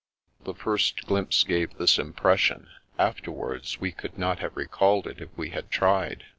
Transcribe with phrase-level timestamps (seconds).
[0.45, 5.29] The first glimpse gave this impression; after wards we could not have recalled it if
[5.37, 6.25] we had tried.